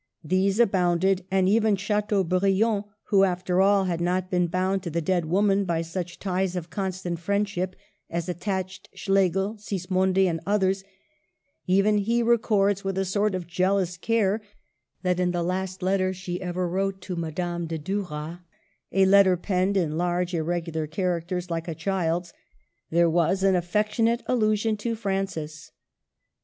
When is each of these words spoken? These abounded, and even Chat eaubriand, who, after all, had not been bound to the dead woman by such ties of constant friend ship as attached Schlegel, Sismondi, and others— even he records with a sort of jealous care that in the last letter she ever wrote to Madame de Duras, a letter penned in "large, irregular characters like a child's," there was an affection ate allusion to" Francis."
These 0.23 0.59
abounded, 0.59 1.27
and 1.29 1.47
even 1.47 1.75
Chat 1.75 2.09
eaubriand, 2.09 2.85
who, 3.09 3.23
after 3.23 3.61
all, 3.61 3.83
had 3.83 4.01
not 4.01 4.31
been 4.31 4.47
bound 4.47 4.81
to 4.81 4.89
the 4.89 4.99
dead 4.99 5.25
woman 5.25 5.63
by 5.63 5.83
such 5.83 6.17
ties 6.17 6.55
of 6.55 6.71
constant 6.71 7.19
friend 7.19 7.47
ship 7.47 7.75
as 8.09 8.27
attached 8.27 8.89
Schlegel, 8.95 9.57
Sismondi, 9.59 10.27
and 10.27 10.39
others— 10.43 10.83
even 11.77 11.99
he 11.99 12.23
records 12.23 12.83
with 12.83 12.97
a 12.97 13.05
sort 13.05 13.35
of 13.35 13.45
jealous 13.45 13.95
care 13.95 14.41
that 15.03 15.19
in 15.19 15.33
the 15.33 15.43
last 15.43 15.83
letter 15.83 16.11
she 16.15 16.41
ever 16.41 16.67
wrote 16.67 16.99
to 17.01 17.15
Madame 17.15 17.67
de 17.67 17.77
Duras, 17.77 18.39
a 18.91 19.05
letter 19.05 19.37
penned 19.37 19.77
in 19.77 19.99
"large, 19.99 20.33
irregular 20.33 20.87
characters 20.87 21.51
like 21.51 21.67
a 21.67 21.75
child's," 21.75 22.33
there 22.89 23.07
was 23.07 23.43
an 23.43 23.55
affection 23.55 24.07
ate 24.07 24.23
allusion 24.25 24.75
to" 24.77 24.95
Francis." 24.95 25.71